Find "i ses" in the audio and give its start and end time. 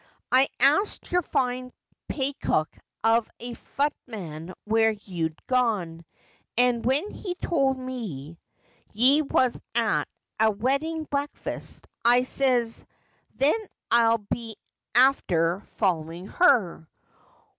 12.03-12.83